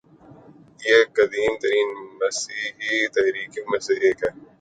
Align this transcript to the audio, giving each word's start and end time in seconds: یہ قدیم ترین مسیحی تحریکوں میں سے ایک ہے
یہ 0.85 0.97
قدیم 1.15 1.53
ترین 1.61 1.89
مسیحی 2.19 2.95
تحریکوں 3.09 3.65
میں 3.69 3.79
سے 3.79 3.93
ایک 4.01 4.17
ہے 4.23 4.31